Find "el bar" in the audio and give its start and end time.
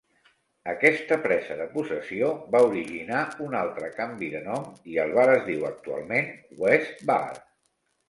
5.07-5.29